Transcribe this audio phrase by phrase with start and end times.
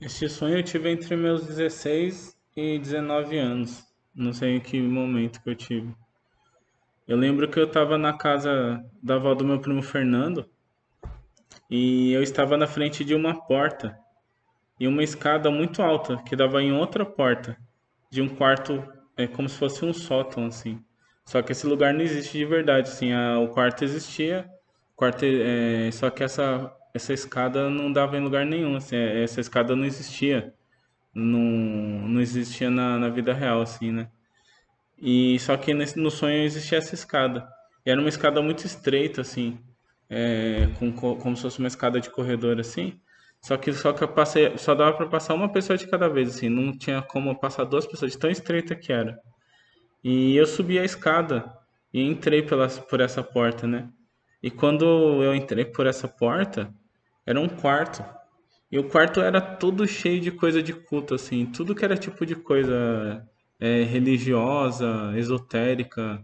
[0.00, 3.84] Esse sonho eu tive entre meus 16 e 19 anos.
[4.14, 5.94] Não sei em que momento que eu tive.
[7.06, 10.48] Eu lembro que eu estava na casa da avó do meu primo Fernando
[11.70, 13.98] e eu estava na frente de uma porta
[14.78, 17.56] e uma escada muito alta que dava em outra porta
[18.10, 18.82] de um quarto,
[19.16, 20.82] é como se fosse um sótão assim.
[21.24, 24.48] Só que esse lugar não existe de verdade, assim, a- o quarto existia,
[24.96, 29.40] quarto, é, só que essa essa escada não dava em lugar nenhum, assim, é, essa
[29.40, 30.54] escada não existia,
[31.14, 34.10] não, não existia na, na vida real, assim, né?
[34.98, 37.48] E só que nesse, no sonho existia essa escada.
[37.84, 39.58] E era uma escada muito estreita, assim,
[40.08, 43.00] é, com, co- como se fosse uma escada de corredor, assim.
[43.42, 46.48] Só que só que passei, só dava para passar uma pessoa de cada vez, assim,
[46.48, 49.18] não tinha como passar duas pessoas, de tão estreita que era.
[50.02, 51.52] E eu subi a escada
[51.92, 53.88] e entrei pela, por essa porta, né?
[54.42, 54.84] E quando
[55.22, 56.72] eu entrei por essa porta,
[57.26, 58.04] era um quarto.
[58.70, 62.26] E o quarto era todo cheio de coisa de culto, assim, tudo que era tipo
[62.26, 63.26] de coisa
[63.60, 66.22] é, religiosa, esotérica,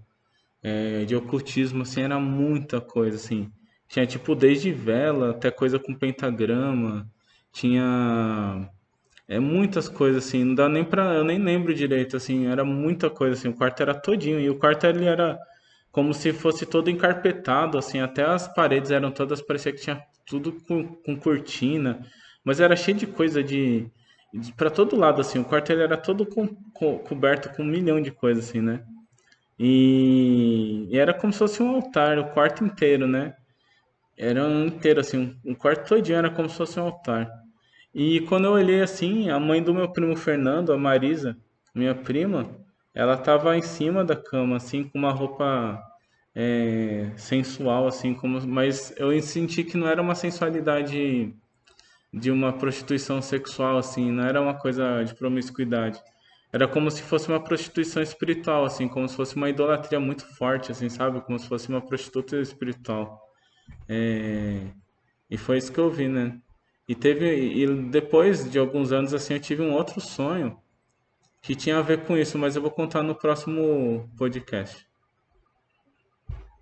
[0.62, 3.50] é, de ocultismo, assim, era muita coisa, assim.
[3.88, 7.08] Tinha tipo desde vela até coisa com pentagrama,
[7.52, 8.68] tinha
[9.28, 11.14] é muitas coisas assim, não dá nem pra.
[11.14, 14.58] Eu nem lembro direito, assim, era muita coisa assim, o quarto era todinho, e o
[14.58, 15.38] quarto ele era
[15.92, 20.52] como se fosse todo encarpetado, assim, até as paredes eram todas, parecia que tinha tudo
[20.68, 22.06] com, com cortina,
[22.44, 23.86] mas era cheio de coisa de,
[24.34, 27.66] de para todo lado, assim, o quarto ele era todo com, co- coberto com um
[27.66, 28.84] milhão de coisas, assim, né?
[29.58, 33.34] E, e era como se fosse um altar, o quarto inteiro, né?
[34.16, 37.28] Era um inteiro, assim, um, um quarto todinho era como se fosse um altar.
[37.94, 41.36] E quando eu olhei assim, a mãe do meu primo Fernando, a Marisa,
[41.74, 42.50] minha prima,
[42.94, 45.80] ela tava em cima da cama, assim, com uma roupa
[46.42, 51.34] é, sensual, assim, como, mas eu senti que não era uma sensualidade
[52.12, 56.00] de uma prostituição sexual, assim, não era uma coisa de promiscuidade.
[56.50, 60.72] Era como se fosse uma prostituição espiritual, assim, como se fosse uma idolatria muito forte,
[60.72, 61.20] assim, sabe?
[61.20, 63.20] Como se fosse uma prostituta espiritual.
[63.86, 64.62] É,
[65.30, 66.40] e foi isso que eu vi, né?
[66.88, 70.58] E teve, e depois de alguns anos assim, eu tive um outro sonho
[71.42, 74.89] que tinha a ver com isso, mas eu vou contar no próximo podcast.